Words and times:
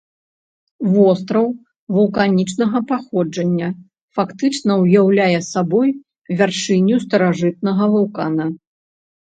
Востраў 0.93 1.45
вулканічнага 1.97 2.77
паходжання, 2.93 3.69
фактычна 4.19 4.71
ўяўляе 4.87 5.39
сабой 5.53 5.89
вяршыню 6.43 6.95
старажытнага 7.07 7.83
вулкана. 7.99 8.45